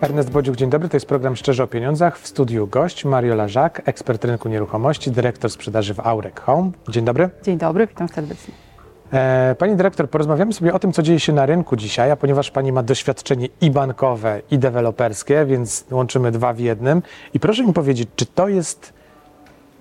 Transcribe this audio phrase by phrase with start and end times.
[0.00, 0.88] Ernest Bodziuk, dzień dobry.
[0.88, 2.18] To jest program Szczerze o Pieniądzach.
[2.18, 6.70] W studiu gość Mario Lażak, ekspert rynku nieruchomości, dyrektor sprzedaży w Aurek Home.
[6.88, 7.30] Dzień dobry.
[7.42, 8.67] Dzień dobry, witam serdecznie.
[9.12, 12.50] E, pani dyrektor, porozmawiamy sobie o tym, co dzieje się na rynku dzisiaj, a ponieważ
[12.50, 17.02] pani ma doświadczenie i bankowe, i deweloperskie, więc łączymy dwa w jednym.
[17.34, 18.92] I proszę mi powiedzieć, czy to jest,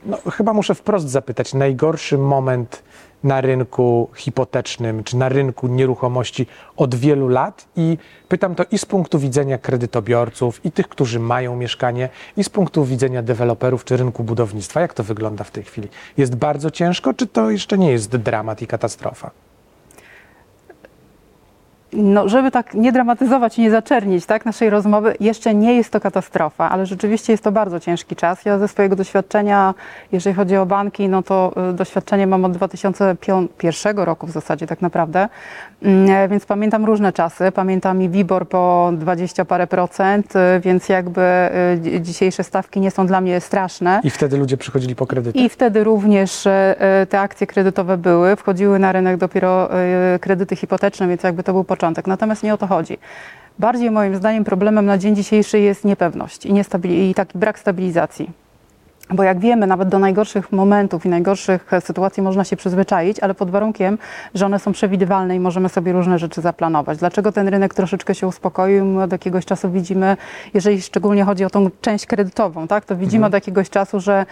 [0.05, 2.83] no chyba muszę wprost zapytać, najgorszy moment
[3.23, 8.85] na rynku hipotecznym czy na rynku nieruchomości od wielu lat i pytam to i z
[8.85, 14.23] punktu widzenia kredytobiorców, i tych, którzy mają mieszkanie, i z punktu widzenia deweloperów czy rynku
[14.23, 14.81] budownictwa.
[14.81, 15.87] Jak to wygląda w tej chwili?
[16.17, 19.46] Jest bardzo ciężko, czy to jeszcze nie jest dramat i katastrofa?
[21.93, 25.99] No, żeby tak nie dramatyzować i nie zaczernić tak, naszej rozmowy, jeszcze nie jest to
[25.99, 28.45] katastrofa, ale rzeczywiście jest to bardzo ciężki czas.
[28.45, 29.73] Ja ze swojego doświadczenia,
[30.11, 34.81] jeżeli chodzi o banki, no to y, doświadczenie mam od 2001 roku w zasadzie tak
[34.81, 35.29] naprawdę,
[35.81, 37.51] mm, więc pamiętam różne czasy.
[37.51, 41.21] Pamiętam i WIBOR po 20 parę procent, y, więc jakby
[41.95, 44.01] y, dzisiejsze stawki nie są dla mnie straszne.
[44.03, 45.39] I wtedy ludzie przychodzili po kredyty?
[45.39, 46.47] I wtedy również
[47.09, 48.35] te akcje kredytowe były.
[48.35, 49.69] Wchodziły na rynek dopiero
[50.21, 52.07] kredyty hipoteczne, więc jakby to był początek.
[52.07, 52.97] Natomiast nie o to chodzi.
[53.59, 56.53] Bardziej moim zdaniem problemem na dzień dzisiejszy jest niepewność i,
[57.09, 58.29] i taki brak stabilizacji.
[59.13, 63.49] Bo jak wiemy, nawet do najgorszych momentów i najgorszych sytuacji można się przyzwyczaić, ale pod
[63.49, 63.97] warunkiem,
[64.33, 66.97] że one są przewidywalne i możemy sobie różne rzeczy zaplanować.
[66.97, 68.85] Dlaczego ten rynek troszeczkę się uspokoił?
[68.85, 70.17] My od jakiegoś czasu widzimy,
[70.53, 73.29] jeżeli szczególnie chodzi o tą część kredytową, tak, to widzimy mhm.
[73.29, 74.25] od jakiegoś czasu, że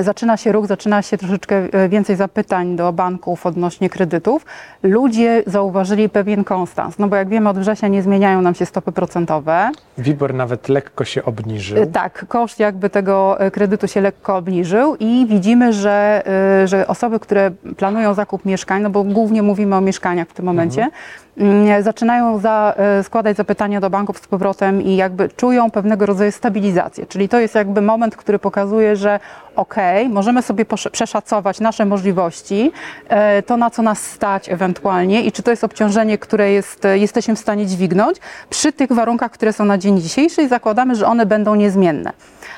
[0.00, 4.46] zaczyna się ruch, zaczyna się troszeczkę e, więcej zapytań do banków odnośnie kredytów.
[4.82, 8.92] Ludzie zauważyli pewien konstans, no bo jak wiemy, od września nie zmieniają nam się stopy
[8.92, 9.70] procentowe.
[9.98, 11.86] WIBOR nawet lekko się obniżył.
[11.86, 16.22] Tak, koszt jakby tego e, kredytu się lekko lekko obniżył i widzimy, że,
[16.64, 20.44] y, że osoby, które planują zakup mieszkań, no bo głównie mówimy o mieszkaniach w tym
[20.44, 25.70] momencie, mhm Mm, zaczynają za, e, składać zapytania do banków z powrotem i jakby czują
[25.70, 27.06] pewnego rodzaju stabilizację.
[27.06, 29.20] Czyli to jest jakby moment, który pokazuje, że
[29.56, 29.74] ok,
[30.10, 32.72] możemy sobie przeszacować nasze możliwości,
[33.08, 37.36] e, to na co nas stać ewentualnie i czy to jest obciążenie, które jest, jesteśmy
[37.36, 38.16] w stanie dźwignąć
[38.50, 42.12] przy tych warunkach, które są na dzień dzisiejszy i zakładamy, że one będą niezmienne.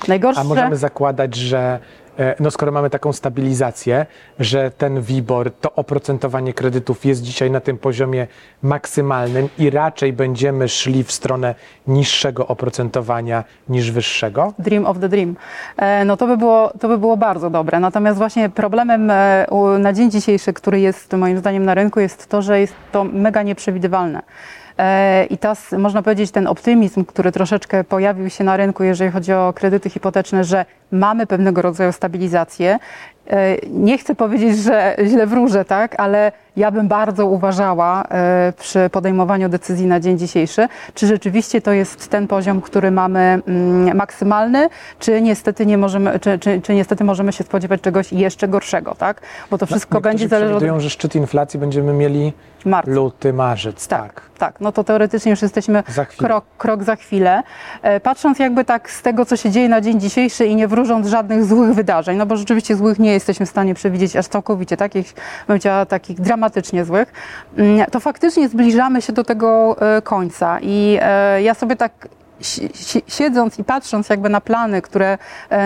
[0.09, 0.41] Najgorsze...
[0.41, 1.81] A możemy zakładać, że
[2.21, 4.07] E, no skoro mamy taką stabilizację,
[4.39, 8.27] że ten WIBOR, to oprocentowanie kredytów jest dzisiaj na tym poziomie
[8.63, 11.55] maksymalnym i raczej będziemy szli w stronę
[11.87, 14.53] niższego oprocentowania niż wyższego?
[14.59, 15.37] Dream of the dream.
[15.77, 17.81] E, no to by było, to by było bardzo dobre.
[17.81, 19.47] Natomiast właśnie problemem e,
[19.79, 23.43] na dzień dzisiejszy, który jest moim zdaniem na rynku, jest to, że jest to mega
[23.43, 24.23] nieprzewidywalne.
[25.31, 29.53] I ta, można powiedzieć, ten optymizm, który troszeczkę pojawił się na rynku, jeżeli chodzi o
[29.57, 32.79] kredyty hipoteczne, że mamy pewnego rodzaju stabilizację.
[33.31, 38.91] E, nie chcę powiedzieć, że źle wróżę, tak, ale ja bym bardzo uważała e, przy
[38.93, 44.69] podejmowaniu decyzji na dzień dzisiejszy, czy rzeczywiście to jest ten poziom, który mamy mm, maksymalny,
[44.99, 49.21] czy niestety nie możemy, czy, czy, czy niestety możemy się spodziewać czegoś jeszcze gorszego, tak?
[49.51, 50.77] Bo to no, wszystko no, będzie zależało.
[50.77, 50.83] od...
[50.83, 52.33] że szczyt inflacji będziemy mieli
[52.65, 52.89] Marc.
[52.89, 54.31] luty, marzec, tak, tak.
[54.41, 57.43] Tak, no to teoretycznie już jesteśmy za krok, krok za chwilę.
[57.83, 61.07] E, patrząc jakby tak z tego, co się dzieje na dzień dzisiejszy i nie wróżąc
[61.07, 65.15] żadnych złych wydarzeń, no bo rzeczywiście złych nie jesteśmy w stanie przewidzieć aż całkowicie, takich,
[65.15, 67.13] bym powiedziała, takich dramatycznie złych,
[67.57, 72.09] mm, to faktycznie zbliżamy się do tego e, końca i e, ja sobie tak
[73.07, 75.19] siedząc i patrząc jakby na plany, które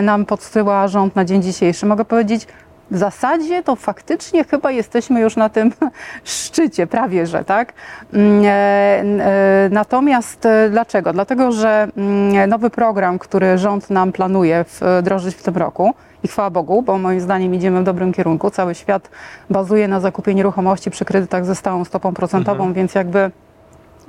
[0.03, 2.47] nam podsyła rząd na dzień dzisiejszy, mogę powiedzieć,
[2.95, 5.73] w zasadzie to faktycznie chyba jesteśmy już na tym
[6.25, 7.73] szczycie, prawie że, tak?
[8.13, 11.13] Mm, e, e, natomiast e, dlaczego?
[11.13, 14.65] Dlatego, że mm, nowy program, który rząd nam planuje
[15.01, 18.51] wdrożyć w tym roku, i chwała Bogu, bo moim zdaniem idziemy w dobrym kierunku.
[18.51, 19.11] Cały świat
[19.51, 22.75] bazuje na zakupie nieruchomości przy kredytach ze stałą stopą procentową, mhm.
[22.75, 23.31] więc jakby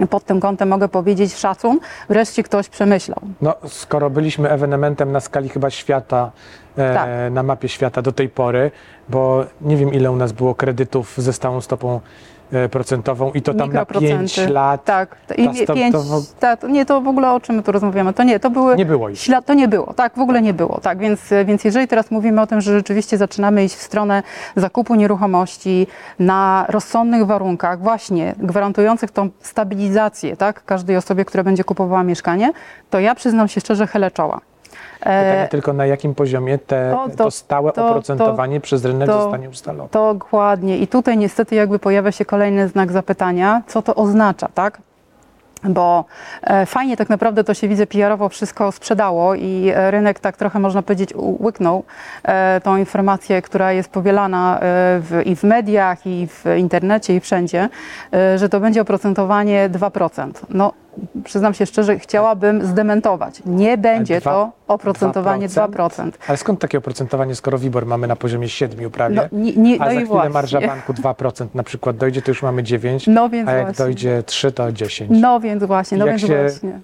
[0.10, 1.80] pod tym kątem mogę powiedzieć szacun,
[2.10, 3.20] wreszcie ktoś przemyślał.
[3.42, 6.32] No, skoro byliśmy ewenementem na skali chyba świata,
[6.78, 7.10] e, tak.
[7.32, 8.72] na mapie świata do tej pory,
[9.10, 12.00] bo nie wiem ile u nas było kredytów ze stałą stopą
[12.72, 14.84] procentową i to tam na 5 lat.
[14.86, 15.96] Tak, i ta, pięć,
[16.40, 18.14] tak, nie, to w ogóle o czym my tu rozmawiamy?
[18.14, 18.76] To nie, to były.
[18.76, 19.16] Nie było.
[19.16, 20.80] Ślad, to nie było, tak, w ogóle nie było.
[20.80, 24.24] Tak, więc, więc jeżeli teraz mówimy o tym, że rzeczywiście zaczynamy iść w stronę
[24.56, 25.88] zakupu nieruchomości
[26.20, 32.52] na rozsądnych warunkach, właśnie gwarantujących tą stabilizację, tak, każdej osobie, która będzie kupowała mieszkanie,
[32.90, 34.42] to ja przyznam się szczerze, chylę czoła.
[35.00, 39.08] Pytanie e, tylko na jakim poziomie te, to, to, to stałe to, oprocentowanie przez rynek
[39.12, 39.90] zostanie ustalone.
[39.92, 40.78] Dokładnie.
[40.78, 44.82] I tutaj niestety jakby pojawia się kolejny znak zapytania, co to oznacza, tak?
[45.70, 46.06] bo
[46.44, 50.60] e, fajnie tak naprawdę to się widzę PR-owo wszystko sprzedało i e, rynek tak trochę
[50.60, 51.84] można powiedzieć łyknął
[52.64, 57.70] tą informację, która jest powielana w, i w mediach, i w internecie, i wszędzie,
[58.36, 60.32] że to będzie oprocentowanie 2%.
[60.50, 60.74] No,
[61.24, 63.42] przyznam się szczerze, chciałabym zdementować.
[63.46, 65.70] Nie będzie dwa, to oprocentowanie 2%?
[65.70, 66.12] 2%.
[66.28, 69.86] Ale skąd takie oprocentowanie, skoro WIBOR mamy na poziomie 7 prawie, no, nie, nie, a
[69.86, 70.30] no za chwilę właśnie.
[70.30, 73.86] marża banku 2% na przykład dojdzie, to już mamy 9, no więc a jak właśnie.
[73.86, 75.12] dojdzie 3, to 10.
[75.22, 76.80] No więc właśnie, no jak więc się właśnie.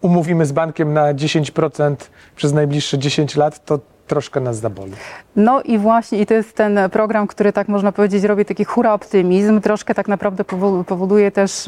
[0.00, 1.94] umówimy z bankiem na 10%
[2.36, 4.92] przez najbliższe 10 lat, to troszkę nas zaboli.
[5.36, 8.92] No i właśnie, i to jest ten program, który tak można powiedzieć robi taki hura
[8.92, 10.44] optymizm, troszkę tak naprawdę
[10.86, 11.66] powoduje też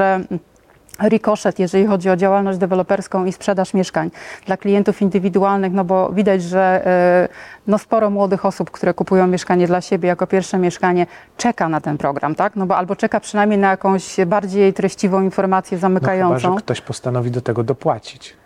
[1.03, 4.11] rikoszet, jeżeli chodzi o działalność deweloperską i sprzedaż mieszkań
[4.47, 7.29] dla klientów indywidualnych, no bo widać, że e,
[7.67, 11.07] no sporo młodych osób, które kupują mieszkanie dla siebie jako pierwsze mieszkanie,
[11.37, 12.57] czeka na ten program, tak?
[12.57, 16.35] No bo albo czeka przynajmniej na jakąś bardziej treściwą informację zamykającą.
[16.35, 18.37] No chyba, że ktoś postanowi do tego dopłacić.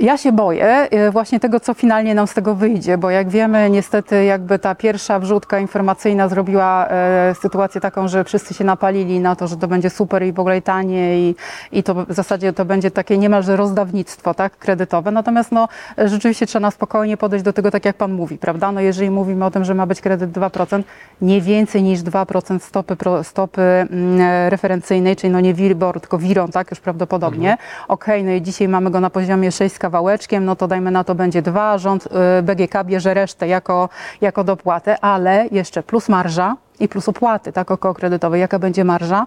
[0.00, 3.70] Ja się boję e, właśnie tego, co finalnie nam z tego wyjdzie, bo jak wiemy,
[3.70, 9.36] niestety jakby ta pierwsza wrzutka informacyjna zrobiła e, sytuację taką, że wszyscy się napalili na
[9.36, 11.34] to, że to będzie super i w ogóle tanie i,
[11.72, 15.10] i to w zasadzie to będzie takie niemalże rozdawnictwo tak, kredytowe.
[15.10, 15.68] Natomiast no,
[15.98, 18.72] rzeczywiście trzeba na spokojnie podejść do tego, tak jak Pan mówi, prawda?
[18.72, 20.82] No, jeżeli mówimy o tym, że ma być kredyt 2%,
[21.20, 26.70] nie więcej niż 2% stopy, stopy mm, referencyjnej, czyli no nie WIRBOR, tylko WIRON, tak,
[26.70, 27.52] już prawdopodobnie.
[27.52, 27.68] Mhm.
[27.88, 30.68] Okej, okay, no i dzisiaj mamy go na poziomie poziomie 6 z kawałeczkiem, no to
[30.68, 33.88] dajmy na to będzie 2, rząd y, BGK bierze resztę jako,
[34.20, 38.38] jako dopłatę, ale jeszcze plus marża i plus opłaty tak, okołokredytowe.
[38.38, 39.26] Jaka będzie marża?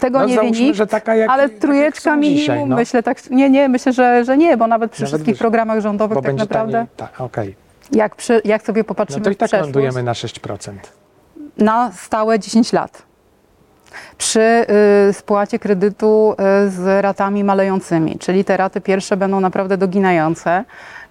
[0.00, 2.76] Tego no, nie wie nikt, jak, ale trójeczka jak minimum, dzisiaj, no.
[2.76, 5.40] myślę tak, nie, nie, myślę, że, że nie, bo nawet przy nawet wszystkich wyżej.
[5.40, 7.54] programach rządowych tak naprawdę, taniej, tak, okay.
[7.92, 10.72] jak, przy, jak sobie popatrzymy no to i tak lądujemy na 6%.
[11.58, 13.07] Na stałe 10 lat
[14.18, 14.66] przy
[15.08, 20.64] y, spłacie kredytu y, z ratami malejącymi, czyli te raty pierwsze będą naprawdę doginające.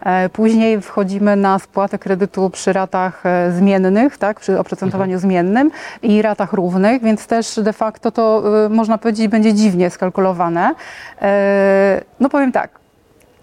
[0.06, 5.20] E, później wchodzimy na spłatę kredytu przy ratach e, zmiennych, tak, przy oprocentowaniu mhm.
[5.20, 5.72] zmiennym
[6.02, 10.76] i ratach równych, więc też de facto to y, można powiedzieć będzie dziwnie skalkulowane.
[11.22, 12.70] E, no powiem tak,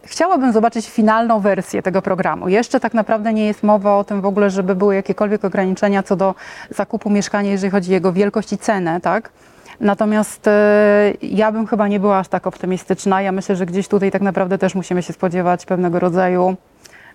[0.06, 2.48] Chciałabym zobaczyć finalną wersję tego programu.
[2.48, 6.16] Jeszcze tak naprawdę nie jest mowa o tym w ogóle, żeby były jakiekolwiek ograniczenia co
[6.16, 6.34] do
[6.70, 9.30] zakupu mieszkania, jeżeli chodzi o jego wielkość i cenę, tak?
[9.80, 13.22] Natomiast e, ja bym chyba nie była aż tak optymistyczna.
[13.22, 16.56] Ja myślę, że gdzieś tutaj tak naprawdę też musimy się spodziewać pewnego rodzaju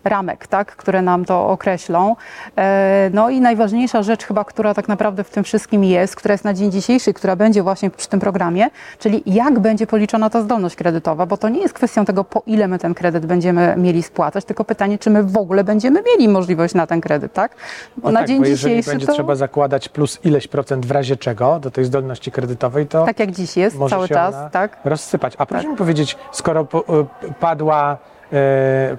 [0.04, 2.16] ramek, tak, które nam to określą.
[2.58, 6.44] E, no i najważniejsza rzecz chyba, która tak naprawdę w tym wszystkim jest, która jest
[6.44, 8.70] na dzień dzisiejszy, która będzie właśnie przy tym programie,
[9.00, 12.68] czyli jak będzie policzona ta zdolność kredytowa, bo to nie jest kwestią tego, po ile
[12.68, 16.74] my ten kredyt będziemy mieli spłacać, tylko pytanie, czy my w ogóle będziemy mieli możliwość
[16.74, 17.56] na ten kredyt, tak?
[17.98, 19.14] Bo no na tak, dzień bo jeżeli dzisiejszy będzie to...
[19.14, 23.32] trzeba zakładać plus ileś procent w razie czego do tej zdolności kredytowej, to tak jak
[23.32, 24.78] dziś jest cały czas, tak?
[24.86, 25.34] Rozsypać.
[25.38, 25.72] A proszę tak.
[25.72, 27.98] mi powiedzieć, skoro y, padła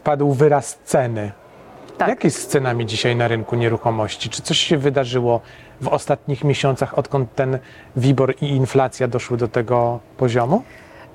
[0.05, 1.33] padł wyraz ceny.
[1.99, 2.09] Tak.
[2.09, 4.31] Jak jest z cenami dzisiaj na rynku nieruchomości?
[4.31, 5.41] Czy coś się wydarzyło
[5.81, 7.59] w ostatnich miesiącach, odkąd ten
[7.97, 10.63] WIBOR i inflacja doszły do tego poziomu?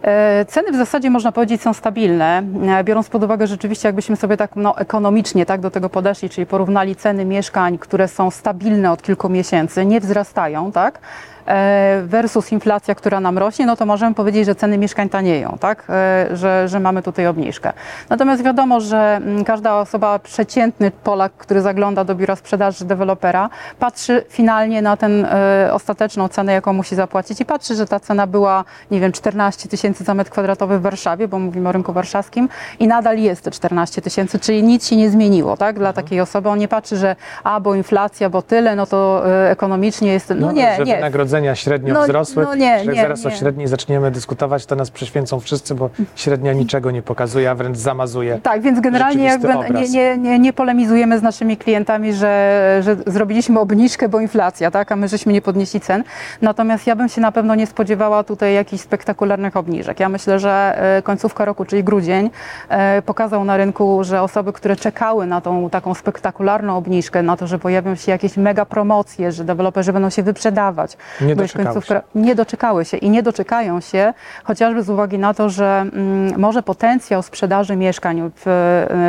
[0.04, 4.38] E, ceny w zasadzie można powiedzieć są stabilne, e, biorąc pod uwagę rzeczywiście, jakbyśmy sobie
[4.38, 9.02] tak no, ekonomicznie tak do tego podeszli, czyli porównali ceny mieszkań, które są stabilne od
[9.02, 11.00] kilku miesięcy, nie wzrastają, tak?
[11.48, 15.84] E, versus inflacja, która nam rośnie, no to możemy powiedzieć, że ceny mieszkań tanieją, tak?
[15.90, 17.74] E, że, że mamy tutaj obniżkę.
[18.10, 24.24] Natomiast wiadomo, że mm, każda osoba, przeciętny Polak, który zagląda do biura sprzedaży dewelopera, patrzy
[24.30, 28.64] finalnie na tę e, ostateczną cenę, jaką musi zapłacić i patrzy, że ta cena była,
[28.92, 32.88] nie wiem, 14 tysięcy za metr kwadratowy w Warszawie, bo mówimy o rynku warszawskim i
[32.88, 35.80] nadal jest te 14 tysięcy, czyli nic się nie zmieniło, tak?
[35.80, 36.06] Dla mhm.
[36.06, 36.50] takiej osoby.
[36.50, 40.30] On nie patrzy, że a, bo inflacja, bo tyle, no to ekonomicznie jest...
[40.30, 41.02] No, no nie, nie
[41.36, 42.44] wynagrodzenia średnio no, wzrosły.
[42.44, 43.28] No nie, nie, zaraz nie.
[43.28, 47.78] o średniej zaczniemy dyskutować, to nas prześwięcą wszyscy, bo średnia niczego nie pokazuje, a wręcz
[47.78, 48.40] zamazuje.
[48.44, 53.60] Tak, więc generalnie jakby nie, nie, nie, nie polemizujemy z naszymi klientami, że, że zrobiliśmy
[53.60, 56.04] obniżkę, bo inflacja, tak, a my żeśmy nie podnieśli cen.
[56.42, 60.00] Natomiast ja bym się na pewno nie spodziewała tutaj jakichś spektakularnych obniżek.
[60.00, 62.30] Ja myślę, że e, końcówka roku, czyli grudzień,
[62.70, 67.48] e, pokazał na rynku, że osoby, które czekały na tą taką spektakularną obniżkę, na to,
[67.48, 72.02] że pojawią się jakieś mega promocje, że deweloperzy będą się wyprzedawać, nie doczekały, się.
[72.16, 74.14] nie doczekały się i nie doczekają się,
[74.44, 78.44] chociażby z uwagi na to, że mm, może potencjał sprzedaży mieszkań w,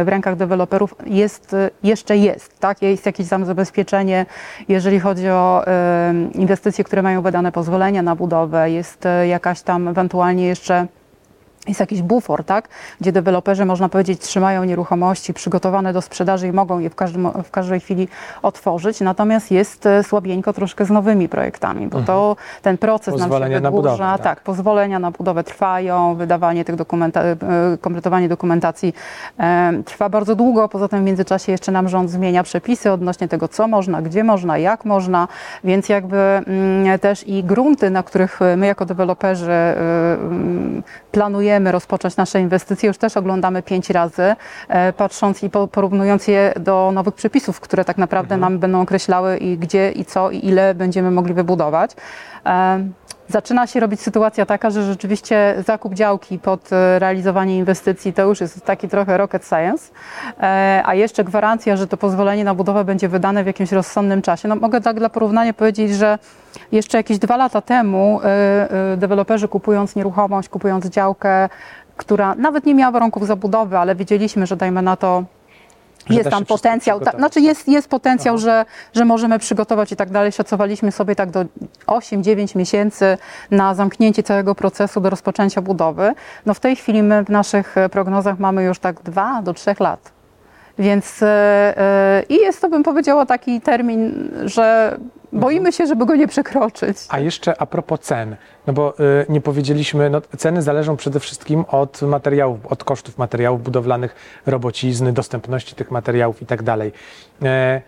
[0.05, 2.83] w rękach deweloperów jest, jeszcze jest, tak?
[2.83, 4.27] Jest jakieś tam zabezpieczenie,
[4.69, 10.47] jeżeli chodzi o y, inwestycje, które mają wydane pozwolenia na budowę, jest jakaś tam ewentualnie
[10.47, 10.87] jeszcze
[11.69, 12.69] jest jakiś bufor, tak?
[13.01, 17.51] gdzie deweloperzy, można powiedzieć, trzymają nieruchomości przygotowane do sprzedaży i mogą je w, każdym, w
[17.51, 18.09] każdej chwili
[18.43, 19.01] otworzyć.
[19.01, 23.61] Natomiast jest e, słabieńko troszkę z nowymi projektami, bo to ten proces nam się Pozwolenia
[23.61, 23.91] na wydłuża.
[23.91, 24.23] budowę, tak.
[24.23, 27.21] tak, pozwolenia na budowę trwają, wydawanie tych dokumenta-
[27.75, 28.95] e, kompletowanie dokumentacji
[29.41, 30.69] e, trwa bardzo długo.
[30.69, 34.59] Poza tym w międzyczasie jeszcze nam rząd zmienia przepisy odnośnie tego, co można, gdzie można,
[34.59, 35.29] jak można,
[35.65, 39.75] więc jakby mm, też i grunty, na których my jako deweloperzy y,
[40.21, 40.83] mm,
[41.21, 44.37] planujemy rozpocząć nasze inwestycje, już też oglądamy pięć razy,
[44.69, 49.37] e, patrząc i po- porównując je do nowych przepisów, które tak naprawdę nam będą określały
[49.39, 51.91] i gdzie i co i ile będziemy mogli wybudować.
[53.29, 58.41] Zaczyna się robić sytuacja taka, że rzeczywiście zakup działki pod e, realizowanie inwestycji to już
[58.41, 59.93] jest taki trochę rocket science,
[60.41, 64.49] e, a jeszcze gwarancja, że to pozwolenie na budowę będzie wydane w jakimś rozsądnym czasie.
[64.49, 66.19] No mogę tak dla porównania powiedzieć, że
[66.73, 71.49] jeszcze jakieś dwa lata temu e, deweloperzy kupując nieruchomość, kupując działkę,
[71.97, 75.25] która nawet nie miała warunków zabudowy, ale wiedzieliśmy, że dajmy na to
[76.11, 80.33] jest tam potencjał, ta, znaczy jest, jest potencjał, że, że możemy przygotować i tak dalej.
[80.33, 81.45] Szacowaliśmy sobie tak do
[81.87, 83.19] 8-9 miesięcy
[83.51, 86.15] na zamknięcie całego procesu do rozpoczęcia budowy.
[86.47, 90.16] No w tej chwili my w naszych prognozach mamy już tak 2 do 3 lat.
[90.79, 94.97] Więc e, e, i jest to, bym powiedziała, taki termin, że
[95.33, 96.99] boimy się, żeby go nie przekroczyć.
[97.09, 101.65] A jeszcze a propos cen, no bo y, nie powiedzieliśmy, no, ceny zależą przede wszystkim
[101.69, 104.15] od materiałów, od kosztów materiałów budowlanych,
[104.47, 106.93] robocizny, dostępności tych materiałów i tak dalej.
[107.43, 107.81] E,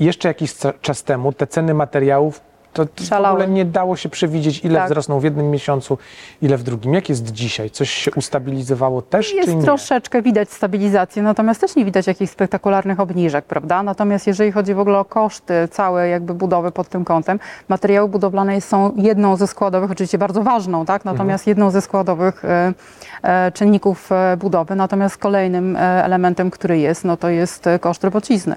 [0.00, 2.40] Jeszcze jakiś czas temu te ceny materiałów
[2.72, 4.86] to to w ogóle nie dało się przewidzieć, ile Tak.
[4.86, 5.98] wzrosną w jednym miesiącu,
[6.42, 6.94] ile w drugim.
[6.94, 7.70] Jak jest dzisiaj?
[7.70, 9.62] Coś się ustabilizowało też, czy Jest nie?
[9.62, 13.82] troszeczkę widać stabilizację, natomiast też nie widać jakichś spektakularnych obniżek, prawda?
[13.82, 17.38] Natomiast jeżeli chodzi w ogóle o koszty całej jakby budowy pod tym kątem,
[17.68, 21.04] materiały budowlane są jedną ze składowych, oczywiście bardzo ważną, tak?
[21.04, 22.72] Natomiast jedną ze składowych e,
[23.22, 24.74] e, czynników e, budowy.
[24.76, 28.54] Natomiast kolejnym e, elementem, który jest, no to jest e, koszt robocizny,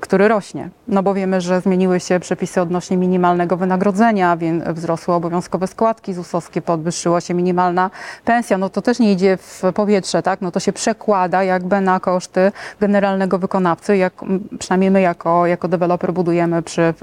[0.00, 0.68] który rośnie.
[0.88, 6.62] No bo wiemy, że zmieniły się przepisy odnośnie minimalnego wynagrodzenia, więc wzrosły obowiązkowe składki ZUS-owskie,
[6.62, 7.90] podwyższyła się minimalna
[8.24, 8.58] pensja.
[8.58, 10.40] No to też nie idzie w powietrze, tak?
[10.40, 14.12] No to się przekłada jakby na koszty generalnego wykonawcy, jak
[14.58, 16.94] przynajmniej my jako, jako deweloper budujemy przy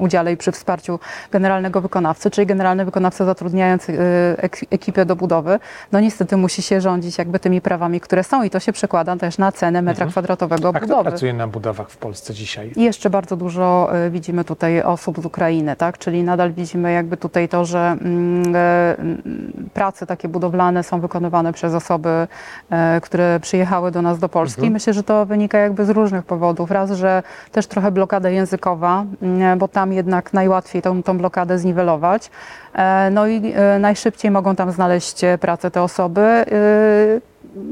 [0.00, 0.98] udziale i przy wsparciu
[1.30, 3.96] generalnego wykonawcy, czyli generalny wykonawca zatrudniając y,
[4.38, 5.58] ek- ekipę do budowy,
[5.92, 9.38] no niestety musi się rządzić jakby tymi prawami, które są i to się przekłada też
[9.38, 11.02] na cenę metra kwadratowego A kto budowy.
[11.10, 12.72] pracuje na budowach w Polsce dzisiaj?
[12.76, 15.98] I jeszcze bardzo dużo y, widzimy tutaj osób z Ukrainy, tak?
[15.98, 21.52] Czyli nadal widzimy jakby tutaj to, że mm, e, mm, prace takie budowlane są wykonywane
[21.52, 22.26] przez osoby,
[22.70, 24.60] e, które przyjechały do nas do Polski.
[24.60, 24.72] Mhm.
[24.72, 26.70] Myślę, że to wynika jakby z różnych powodów.
[26.70, 27.22] Raz, że
[27.52, 32.30] też trochę blokada językowa, mm, bo tam jednak najłatwiej tą, tą blokadę zniwelować.
[32.74, 36.44] E, No i e, najszybciej mogą tam znaleźć e, pracę te osoby e,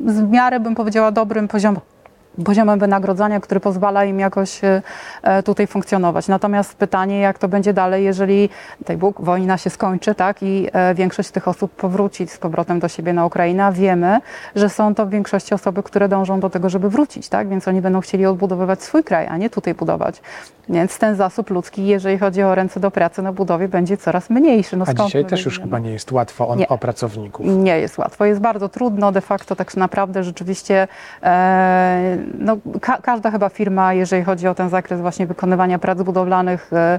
[0.07, 1.96] z w miarę, bym powiedziała, dobrym poziomem
[2.45, 4.83] poziomem wynagrodzenia, który pozwala im jakoś e,
[5.23, 6.29] e, tutaj funkcjonować.
[6.29, 8.49] Natomiast pytanie, jak to będzie dalej, jeżeli
[8.87, 12.89] daj Bóg, wojna się skończy, tak, i e, większość tych osób powróci z powrotem do
[12.89, 14.21] siebie na Ukrainę, a wiemy,
[14.55, 17.81] że są to w większości osoby, które dążą do tego, żeby wrócić, tak, więc oni
[17.81, 20.23] będą chcieli odbudowywać swój kraj, a nie tutaj budować.
[20.69, 24.77] Więc ten zasób ludzki, jeżeli chodzi o ręce do pracy na budowie, będzie coraz mniejszy.
[24.77, 26.69] No A skąd dzisiaj też już chyba nie jest łatwo o, Nie.
[26.69, 27.47] o pracowników.
[27.47, 29.13] Nie jest łatwo, jest bardzo trudno.
[29.13, 30.89] De facto tak naprawdę rzeczywiście
[31.23, 36.73] e, no, ka każda chyba firma, jeżeli chodzi o ten zakres właśnie wykonywania prac budowlanych,
[36.73, 36.99] e,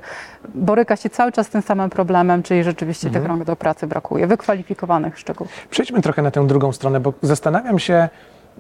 [0.56, 4.28] boryka się cały czas z tym samym problemem, czyli rzeczywiście tych rąk do pracy brakuje,
[4.28, 5.52] wykwalifikowanych szczegółów.
[5.70, 8.10] Przejdźmy trochę na tę drugą stronę, bo zastanawiam się,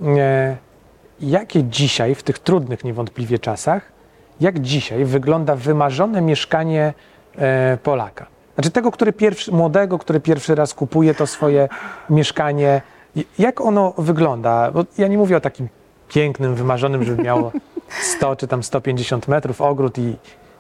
[0.06, 0.58] e,
[1.20, 3.92] jakie dzisiaj, w tych trudnych niewątpliwie czasach,
[4.42, 6.94] jak dzisiaj wygląda wymarzone mieszkanie
[7.38, 8.26] e, Polaka.
[8.56, 11.70] Znaczy tego, który pierwszy, młodego, który pierwszy raz kupuje to swoje
[12.10, 12.82] mieszkanie.
[13.40, 14.72] Jak ono wygląda?
[14.72, 15.70] Bo ja nie mówię o takim
[16.08, 17.52] pięknym, wymarzonym, żeby miało
[18.18, 20.16] 100 czy tam 150 metrów, ogród i,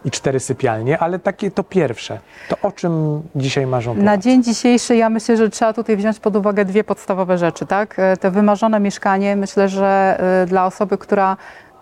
[0.05, 2.19] i cztery sypialnie, ale takie to pierwsze.
[2.49, 4.05] To o czym dzisiaj marzą Polacy?
[4.05, 7.65] Na dzień dzisiejszy ja myślę, że trzeba tutaj wziąć pod uwagę dwie podstawowe rzeczy.
[7.65, 7.99] Tak?
[7.99, 11.37] E, Te wymarzone mieszkanie, myślę, że e, dla osoby, która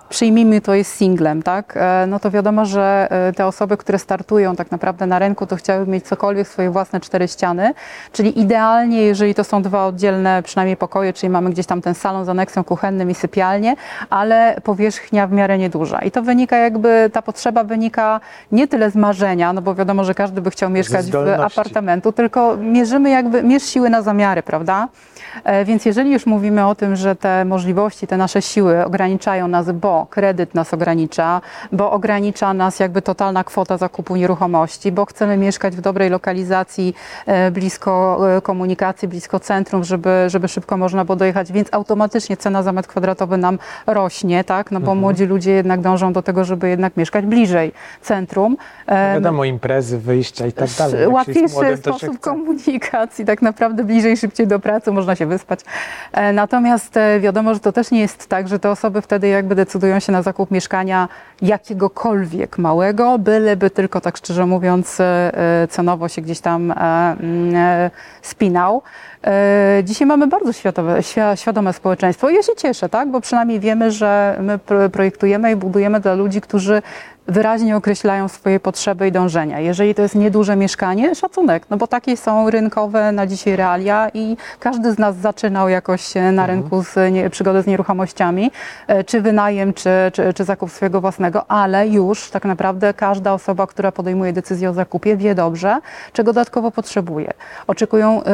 [0.09, 1.73] przyjmijmy to jest singlem, tak?
[1.77, 5.55] E, no to wiadomo, że e, te osoby, które startują tak naprawdę na rynku, to
[5.55, 7.73] chciały mieć cokolwiek swoje własne cztery ściany,
[8.11, 12.25] czyli idealnie, jeżeli to są dwa oddzielne przynajmniej pokoje, czyli mamy gdzieś tam ten salon
[12.25, 13.75] z aneksem kuchennym i sypialnię,
[14.09, 15.99] ale powierzchnia w miarę nieduża.
[15.99, 18.19] I to wynika jakby, ta potrzeba wynika
[18.51, 22.57] nie tyle z marzenia, no bo wiadomo, że każdy by chciał mieszkać w apartamentu, tylko
[22.57, 24.87] mierzymy jakby, mierz siły na zamiary, prawda?
[25.43, 29.71] E, Więc jeżeli już mówimy o tym, że te możliwości, te nasze siły ograniczają nas,
[29.71, 35.37] bo bo kredyt nas ogranicza, bo ogranicza nas jakby totalna kwota zakupu nieruchomości, bo chcemy
[35.37, 41.15] mieszkać w dobrej lokalizacji, e, blisko e, komunikacji, blisko centrum, żeby, żeby szybko można było
[41.15, 44.71] dojechać, więc automatycznie cena za metr kwadratowy nam rośnie, tak?
[44.71, 44.99] No bo Mhm.
[44.99, 47.71] młodzi ludzie jednak dążą do tego, żeby jednak mieszkać bliżej
[48.01, 48.57] centrum.
[48.87, 51.07] E, Wiadomo, imprezy, wyjścia i tak dalej.
[51.07, 55.59] Łatwiejszy młodym, sposób komunikacji, tak naprawdę bliżej, szybciej do pracy, można się wyspać.
[56.33, 60.11] Natomiast wiadomo, że to też nie jest tak, że te osoby wtedy jakby decydują się
[60.11, 61.07] na zakup mieszkania
[61.41, 65.03] jakiegokolwiek małego, byleby tylko tak szczerze mówiąc e,
[65.63, 67.89] e, cenowo się gdzieś tam e, mm,
[68.21, 68.81] spinał.
[69.83, 73.11] Dzisiaj mamy bardzo światowe, świ- świadome społeczeństwo i ja się cieszę, tak?
[73.11, 76.81] bo przynajmniej wiemy, że my pro- projektujemy i budujemy dla ludzi, którzy
[77.27, 79.59] wyraźnie określają swoje potrzeby i dążenia.
[79.59, 84.37] Jeżeli to jest nieduże mieszkanie, szacunek, no bo takie są rynkowe na dzisiaj realia i
[84.59, 88.51] każdy z nas zaczynał jakoś na rynku z nie, przygodę z nieruchomościami,
[88.87, 93.67] e, czy wynajem, czy, czy, czy zakup swojego własnego, ale już tak naprawdę każda osoba,
[93.67, 95.79] która podejmuje decyzję o zakupie, wie dobrze,
[96.13, 97.33] czego dodatkowo potrzebuje.
[97.67, 98.25] Oczekują y,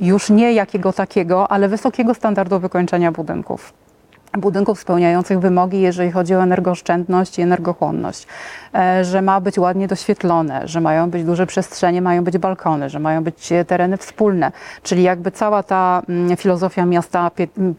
[0.00, 3.72] już nie jakiego takiego, ale wysokiego standardu wykończenia budynków
[4.40, 8.26] budynków spełniających wymogi, jeżeli chodzi o energooszczędność i energochłonność,
[9.02, 13.24] że ma być ładnie doświetlone, że mają być duże przestrzenie, mają być balkony, że mają
[13.24, 17.30] być e, tereny wspólne, czyli jakby cała ta mm, filozofia miasta,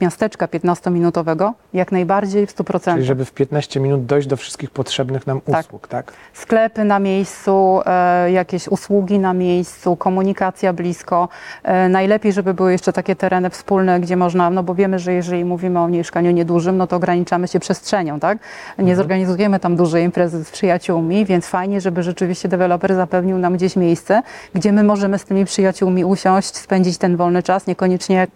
[0.01, 2.93] miasteczka 15-minutowego jak najbardziej w 100%.
[2.93, 5.65] Czyli żeby w 15 minut dojść do wszystkich potrzebnych nam Tak.
[5.65, 6.13] usług, tak?
[6.33, 11.29] sklepy na miejscu, e, jakieś usługi na miejscu, komunikacja blisko.
[11.63, 15.45] E, najlepiej, żeby były jeszcze takie tereny wspólne, gdzie można, no bo wiemy, że jeżeli
[15.45, 18.37] mówimy o mieszkaniu niedużym, no to ograniczamy się przestrzenią, tak?
[18.77, 20.78] Nie zorganizujemy tam dużej imprezy z przyjaciółmi,
[21.25, 24.21] więc fajnie, żeby rzeczywiście deweloper zapewnił nam gdzieś miejsce,
[24.55, 28.27] gdzie my możemy z tymi przyjaciółmi usiąść, spędzić ten wolny czas, niekoniecznie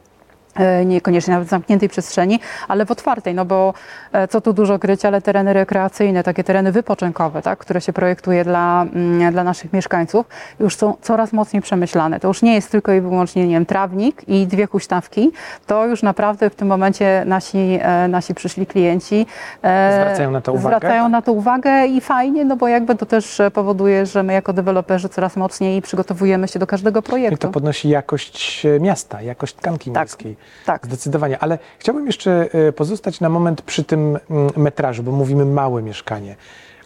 [0.86, 3.74] niekoniecznie nawet w zamkniętej przestrzeni, ale w otwartej, no bo
[4.12, 8.43] e, co tu dużo kryć, ale tereny rekreacyjne, takie tereny wypoczynkowe, tak, które się projektuje
[8.43, 10.25] dla, mm, dla naszych mieszkańców,
[10.60, 12.19] już są coraz mocniej przemyślane.
[12.19, 15.31] To już nie jest tylko i wyłącznie, nie wiem, trawnik i dwie huśtawki,
[15.67, 19.25] to już naprawdę w tym momencie nasi, e, nasi przyszli klienci
[19.63, 20.77] e, Zwracają na to uwagę?
[20.77, 24.33] Zwracają na to uwagę i fajnie, no bo jakby to też e, powoduje, że my
[24.33, 27.38] jako deweloperzy coraz mocniej przygotowujemy się do każdego I projektu.
[27.38, 30.03] to podnosi jakość e, miasta, jakość tkanki Tak.
[30.03, 30.36] miejskiej.
[30.65, 30.85] Tak.
[30.85, 31.39] Zdecydowanie.
[31.39, 36.35] Ale chciałbym jeszcze e, pozostać na moment przy tym mm, metrażu, bo mówimy małe mieszkanie.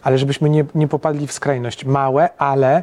[0.02, 1.84] Ale żebyśmy nie, nie popadli w skrajność.
[1.84, 2.82] Małe, ale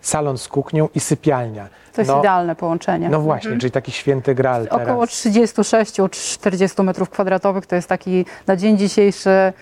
[0.00, 1.68] salon z kuchnią i sypialnia.
[1.92, 3.08] To jest no, idealne połączenie.
[3.08, 4.68] no właśnie, czyli taki święty teraz.
[4.68, 9.52] Około 36-40 metrów kwadratowych to jest taki na dzień dzisiejszy,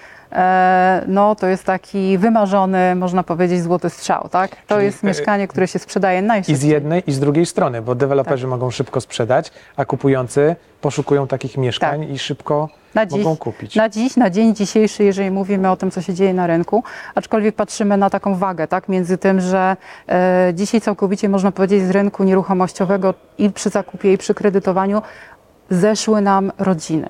[1.06, 4.50] no to jest taki wymarzony, można powiedzieć, złoty strzał, tak?
[4.50, 6.56] To Czyli, jest e, mieszkanie, które się sprzedaje I najszybciej.
[6.56, 8.50] z jednej, i z drugiej strony, bo deweloperzy Tak.
[8.50, 12.82] mogą szybko sprzedać, a kupujący poszukują takich mieszkań i szybko Tak.
[12.94, 13.76] Na dziś, mogą kupić.
[13.76, 16.82] na dziś, na dzień dzisiejszy, jeżeli mówimy o tym, co się dzieje na rynku,
[17.14, 19.76] aczkolwiek patrzymy na taką wagę, tak, między tym, że
[20.08, 25.02] e, dzisiaj całkowicie można powiedzieć z rynku nieruchomościowego i przy zakupie, i przy kredytowaniu
[25.70, 27.08] zeszły nam rodziny.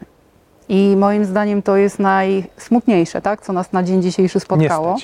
[0.73, 4.97] I moim zdaniem to jest najsmutniejsze, tak, co nas na dzień dzisiejszy spotkało.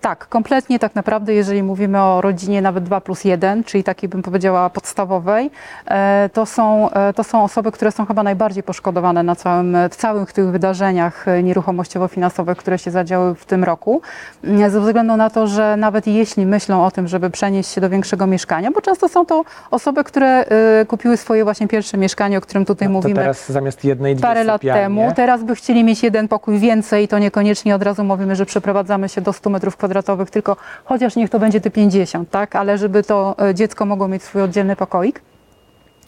[0.00, 4.22] Tak, kompletnie tak naprawdę, jeżeli mówimy o rodzinie nawet 2 plus 1, czyli takiej bym
[4.22, 5.50] powiedziała podstawowej,
[5.86, 9.96] e, to są, e, to są osoby, które są chyba najbardziej poszkodowane na całym, w
[9.96, 14.02] całych tych wydarzeniach e, nieruchomościowo-finansowych, które się zadziały w tym roku,
[14.44, 17.90] m, ze względu na to, że nawet jeśli myślą o tym, żeby przenieść się do
[17.90, 20.44] większego mieszkania, bo często są to osoby, które
[20.88, 24.44] kupiły swoje właśnie pierwsze mieszkanie, o którym tutaj No, mówimy teraz zamiast jednej, dwie parę
[24.44, 25.12] lat temu.
[25.16, 29.20] Teraz by chcieli mieć jeden pokój więcej, to niekoniecznie od razu mówimy, że przeprowadzamy się
[29.20, 29.87] do 100 metrów kwadratowych,
[30.30, 32.56] tylko chociaż niech to będzie te 50, tak?
[32.56, 35.20] Ale żeby to e, dziecko mogło mieć swój oddzielny pokoik.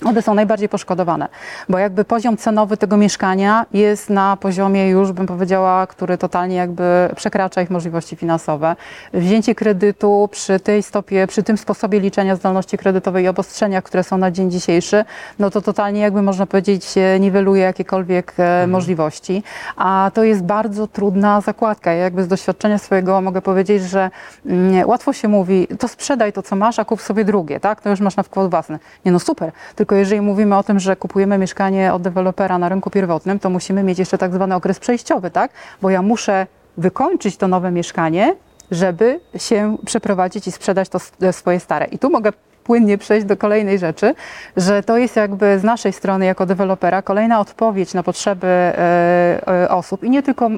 [0.05, 1.29] One są najbardziej poszkodowane,
[1.69, 7.11] bo jakby poziom cenowy tego mieszkania jest na poziomie już, bym powiedziała, który totalnie jakby
[7.17, 8.77] przekracza ich możliwości finansowe.
[9.13, 14.19] Wzięcie kredytu przy tej stopie, przy tym sposobie liczenia zdolności kredytowej i obostrzeniach, które są
[14.19, 15.05] na dzień dzisiejszy,
[15.39, 19.43] no to totalnie jakby można powiedzieć niweluje jakiekolwiek e, możliwości,
[19.77, 21.93] a to jest bardzo trudna zakładka.
[21.93, 24.11] Ja jakby z doświadczenia swojego mogę powiedzieć, że
[24.47, 27.81] mm, łatwo się mówi, to sprzedaj to, co masz, a kup sobie drugie, tak?
[27.81, 28.79] To już masz na wkład własny.
[29.05, 32.91] Nie no super, tylko jeżeli mówimy o tym, że kupujemy mieszkanie od dewelopera na rynku
[32.91, 35.51] pierwotnym, to musimy mieć jeszcze tak zwany okres przejściowy, tak?
[35.83, 38.37] Bo ja muszę wykończyć to nowe mieszkanie,
[38.71, 41.87] żeby się przeprowadzić i sprzedać to s- swoje stare.
[41.87, 42.33] I tu mogę
[42.71, 44.15] płynnie przejść do kolejnej rzeczy,
[44.57, 49.71] że to jest jakby z naszej strony jako dewelopera kolejna odpowiedź na potrzeby e, e,
[49.71, 50.51] osób i nie tylko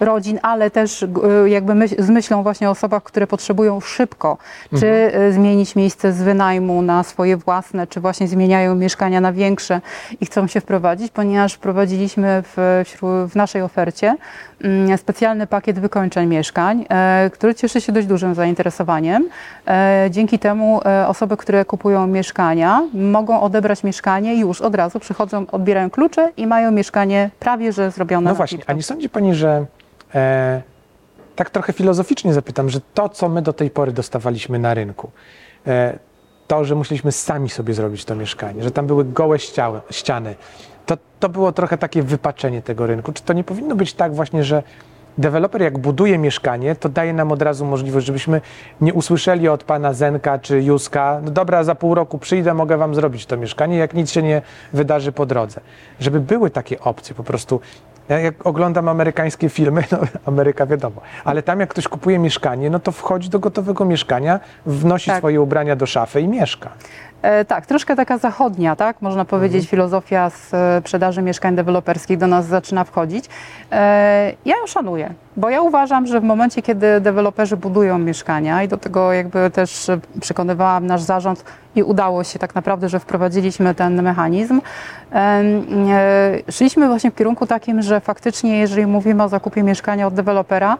[0.00, 1.08] rodzin, ale też e,
[1.48, 4.38] jakby myśl, z myślą właśnie o osobach, które potrzebują szybko,
[4.78, 9.80] czy e, zmienić miejsce z wynajmu na swoje własne, czy właśnie zmieniają mieszkania na większe
[10.20, 12.84] i chcą się wprowadzić, ponieważ wprowadziliśmy w,
[13.30, 14.16] w naszej ofercie
[14.96, 19.28] specjalny pakiet wykończeń mieszkań, e, który cieszy się dość dużym zainteresowaniem.
[19.68, 25.00] E, Dzięki temu e, osoby, które kupują mieszkania, mogą odebrać mieszkanie i już od razu
[25.00, 29.34] przychodzą, odbierają klucze i mają mieszkanie prawie że zrobione No właśnie, a nie sądzi Pani,
[29.34, 29.66] że
[30.14, 30.62] e,
[31.36, 35.10] tak trochę filozoficznie zapytam, że to, co my do tej pory dostawaliśmy na rynku,
[35.66, 35.98] e,
[36.46, 40.34] to, że musieliśmy sami sobie zrobić to mieszkanie, że tam były gołe ściały, ściany,
[40.86, 43.12] to, to było trochę takie wypaczenie tego rynku.
[43.12, 44.62] Czy to nie powinno być tak właśnie, że
[45.18, 48.40] deweloper jak buduje mieszkanie, to daje nam od razu możliwość, żebyśmy
[48.80, 52.94] nie usłyszeli od pana Zenka czy Józka, no dobra, za pół roku przyjdę, mogę wam
[52.94, 54.42] zrobić to mieszkanie, jak nic się nie
[54.72, 55.60] wydarzy po drodze.
[56.00, 57.60] Żeby były takie opcje po prostu.
[58.08, 62.78] Ja jak oglądam amerykańskie filmy, no Ameryka wiadomo, ale tam jak ktoś kupuje mieszkanie, no
[62.80, 65.18] to wchodzi do gotowego mieszkania, wnosi Tak.
[65.18, 66.70] swoje ubrania do szafy i mieszka.
[67.24, 69.70] E, tak, troszkę taka zachodnia, tak, można powiedzieć, Mhm.
[69.70, 73.24] filozofia e, sprzedaży mieszkań deweloperskich do nas zaczyna wchodzić.
[73.72, 78.68] E, ja ją szanuję, bo ja uważam, że w momencie, kiedy deweloperzy budują mieszkania i
[78.68, 81.44] do tego jakby też przekonywałam nasz zarząd
[81.76, 84.60] i udało się tak naprawdę, że wprowadziliśmy ten mechanizm,
[86.50, 90.76] szliśmy właśnie w kierunku takim, że faktycznie jeżeli mówimy o zakupie mieszkania od dewelopera,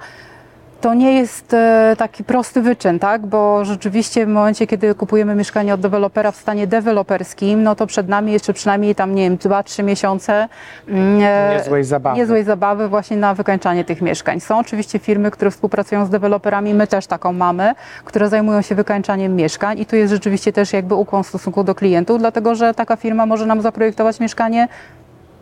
[0.80, 3.26] to nie jest e, taki prosty wyczyn, tak?
[3.26, 8.08] Bo rzeczywiście w momencie, kiedy kupujemy mieszkanie od dewelopera w stanie deweloperskim, no to przed
[8.08, 10.48] nami jeszcze przynajmniej tam, nie wiem, 2-3 miesiące
[10.88, 12.16] mm, e, Niezłej zabawy.
[12.18, 14.40] niezłej zabawy właśnie na wykańczanie tych mieszkań.
[14.40, 19.36] Są oczywiście firmy, które współpracują z deweloperami, my też taką mamy, które zajmują się wykańczaniem
[19.36, 22.96] mieszkań i tu jest rzeczywiście też jakby ukłon w stosunku do klientów, dlatego że taka
[22.96, 24.68] firma może nam zaprojektować mieszkanie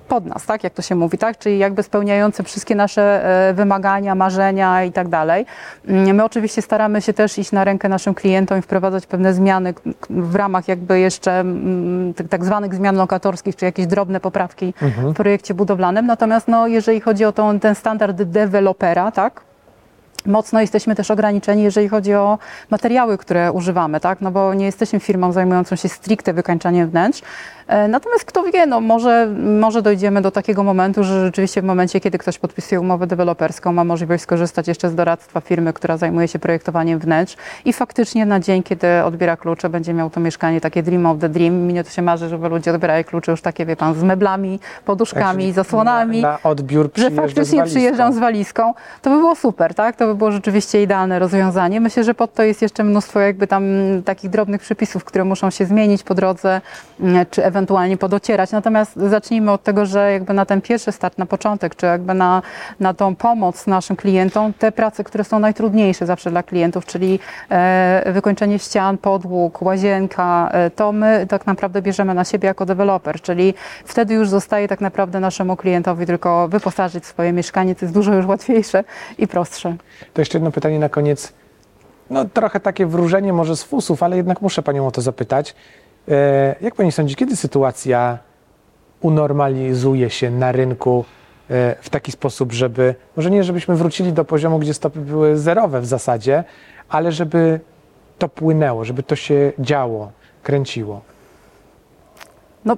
[0.09, 4.15] pod nas, tak, jak to się mówi, tak, czyli jakby spełniające wszystkie nasze e, wymagania,
[4.15, 5.47] marzenia i tak dalej.
[5.88, 9.75] Mm, My oczywiście staramy się też iść na rękę naszym klientom i wprowadzać pewne zmiany
[10.11, 15.55] w ramach jakby jeszcze mm, tak- zwanych zmian lokatorskich, czy jakieś drobne poprawki w projekcie
[15.55, 16.07] budowlanym.
[16.07, 19.41] Natomiast no, jeżeli chodzi o tą, ten standard dewelopera, tak,
[20.27, 22.39] Mocno jesteśmy też ograniczeni, jeżeli chodzi o
[22.71, 24.21] materiały, które używamy, tak?
[24.21, 27.23] No bo nie jesteśmy firmą zajmującą się stricte wykańczaniem wnętrz.
[27.67, 29.27] E, Natomiast kto wie, no może,
[29.61, 33.85] może dojdziemy do takiego momentu, że rzeczywiście w momencie, kiedy ktoś podpisuje umowę deweloperską, ma
[33.85, 38.63] możliwość skorzystać jeszcze z doradztwa firmy, która zajmuje się projektowaniem wnętrz i faktycznie na dzień,
[38.63, 41.55] kiedy odbiera klucze, będzie miał to mieszkanie takie dream of the dream.
[41.55, 45.43] Mnie to się marzy, żeby ludzie odbierali klucze już takie, wie pan, z meblami, poduszkami,
[45.43, 47.65] Czyli zasłonami Na, na odbiór że z faktycznie walizką.
[47.65, 49.97] przyjeżdżam z walizką, to by było super, tak?
[49.97, 51.81] To by było rzeczywiście idealne rozwiązanie.
[51.81, 53.64] Myślę, że pod to jest jeszcze mnóstwo jakby tam
[54.05, 56.61] takich drobnych przepisów, które muszą się zmienić po drodze,
[57.01, 58.53] mm, czy ewentualnie podocierać.
[58.53, 62.42] Natomiast zacznijmy od tego, że jakby na ten pierwszy start, na początek, czy jakby na,
[62.81, 67.18] na tą pomoc naszym klientom, te prace, które są najtrudniejsze zawsze dla klientów, czyli
[67.51, 73.20] e, wykończenie ścian, podłóg, łazienka, e, to my tak naprawdę bierzemy na siebie jako deweloper,
[73.20, 78.14] czyli wtedy już zostaje tak naprawdę naszemu klientowi tylko wyposażyć swoje mieszkanie, to jest dużo
[78.14, 78.85] już łatwiejsze
[79.18, 79.77] i prostsze.
[80.15, 81.33] To jeszcze jedno pytanie na koniec.
[82.11, 85.55] No trochę takie wróżenie może z fusów, ale jednak muszę Panią o to zapytać.
[86.09, 88.19] E, jak Pani sądzi, kiedy sytuacja
[89.01, 91.05] unormalizuje się na rynku
[91.51, 95.81] e, w taki sposób, żeby, może nie żebyśmy wrócili do poziomu, gdzie stopy były zerowe
[95.81, 96.45] w zasadzie,
[96.88, 97.61] ale żeby
[98.19, 100.12] to płynęło, żeby to się działo,
[100.43, 101.12] kręciło?
[102.64, 102.77] No,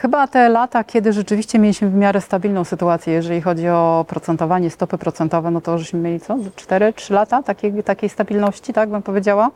[0.00, 4.98] chyba te lata, kiedy rzeczywiście mieliśmy w miarę stabilną sytuację, jeżeli chodzi o procentowanie, stopy
[4.98, 9.50] procentowe, no to żeśmy mieli co, 4-3 lata takiej, takiej stabilności, tak bym powiedziała.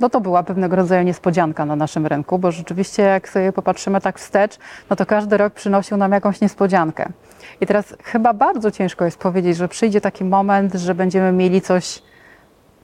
[0.00, 4.18] No to była pewnego rodzaju niespodzianka na naszym rynku, bo rzeczywiście jak sobie popatrzymy tak
[4.18, 4.58] wstecz,
[4.90, 7.08] no to każdy rok przynosił nam jakąś niespodziankę.
[7.60, 12.02] I teraz chyba bardzo ciężko jest powiedzieć, że przyjdzie taki moment, że będziemy mieli coś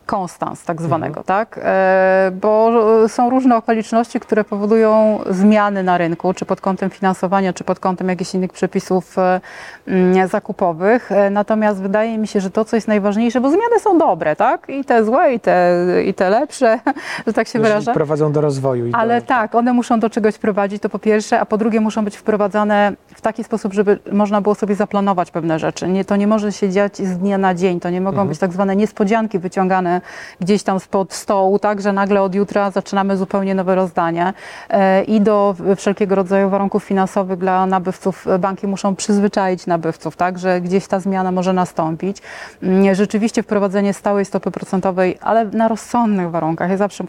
[0.07, 1.61] konstans tak zwanego, tak?
[1.62, 2.71] E, bo
[3.09, 8.09] są różne okoliczności, które powodują zmiany na rynku, czy pod kątem finansowania, czy pod kątem
[8.09, 9.40] jakichś innych przepisów e,
[9.88, 11.12] mm, zakupowych.
[11.12, 14.69] E, Natomiast wydaje mi się, że to, co jest najważniejsze, bo zmiany są dobre, tak?
[14.69, 15.75] I te złe, i te,
[16.07, 16.79] i te lepsze,
[17.27, 17.92] że tak się Jeżeli wyrażę.
[17.95, 18.87] prowadzą do rozwoju.
[18.87, 21.81] I Ale do, tak, one muszą do czegoś prowadzić, to po pierwsze, a po drugie
[21.81, 25.88] muszą być wprowadzane w taki sposób, żeby można było sobie zaplanować pewne rzeczy.
[25.88, 28.53] Nie, to nie może się dziać z dnia na dzień, to nie mogą być tak
[28.53, 29.95] zwane niespodzianki wyciągane
[30.40, 34.32] gdzieś tam spod stołu, tak, że nagle od jutra zaczynamy zupełnie nowe rozdanie
[34.68, 40.61] e, i do wszelkiego rodzaju warunków finansowych dla nabywców banki muszą przyzwyczaić nabywców, tak, że
[40.61, 42.16] gdzieś ta zmiana może nastąpić.
[42.62, 46.70] Mm, Rzeczywiście wprowadzenie stałej stopy procentowej, ale na rozsądnych warunkach.
[46.70, 47.04] Ja zawsze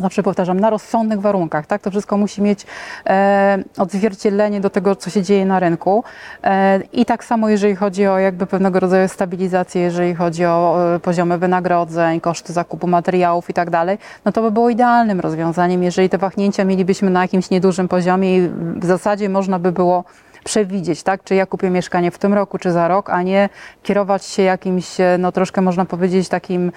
[0.00, 1.82] zawsze powtarzam, na rozsądnych warunkach, tak?
[1.82, 2.66] To wszystko musi mieć
[3.06, 6.04] e, odzwierciedlenie do tego, co się dzieje na rynku.
[6.44, 11.00] E, I tak samo, jeżeli chodzi o jakby pewnego rodzaju stabilizację, jeżeli chodzi o e,
[11.00, 16.08] poziomy wynagrodzeń, koszty zakupu materiałów i tak dalej, no to by było idealnym rozwiązaniem, jeżeli
[16.08, 20.04] te wahnięcia mielibyśmy na jakimś niedużym poziomie i w zasadzie można by było
[20.44, 21.24] przewidzieć, tak?
[21.24, 23.48] Czy ja kupię mieszkanie w tym roku, czy za rok, a nie
[23.82, 26.72] kierować się jakimś, e, no troszkę można powiedzieć takim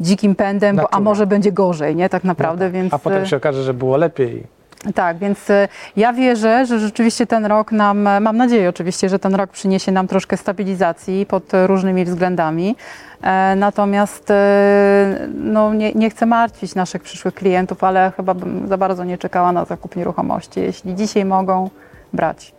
[0.00, 2.08] dzikim pędem, bo, a może będzie gorzej, nie?
[2.08, 2.94] Tak naprawdę, więc...
[2.94, 4.58] A potem się okaże, że było lepiej.
[4.94, 9.18] Tak, więc e, ja wierzę, że rzeczywiście ten rok nam, e, mam nadzieję oczywiście, że
[9.18, 12.76] ten rok przyniesie nam troszkę stabilizacji pod e, różnymi względami.
[13.22, 18.76] E, Natomiast e, no, nie, nie chcę martwić naszych przyszłych klientów, ale chyba bym za
[18.76, 20.60] bardzo nie czekała na zakup nieruchomości.
[20.60, 21.70] Jeśli dzisiaj mogą,
[22.12, 22.54] brać.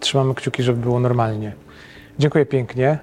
[0.00, 1.52] Trzymamy kciuki, żeby było normalnie.
[2.18, 2.98] Dziękuję pięknie.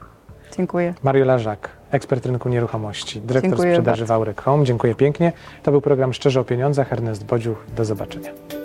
[0.58, 0.94] Dziękuję.
[1.04, 4.14] Mario Lażak, ekspert rynku nieruchomości, dyrektor Dziękuję sprzedaży bardzo.
[4.14, 4.66] Wałrek Home.
[4.66, 5.32] Dziękuję pięknie.
[5.64, 6.94] To był program Szczerze o Pieniądzach.
[6.94, 7.66] Ernest Bodziuch.
[7.76, 8.59] Do zobaczenia.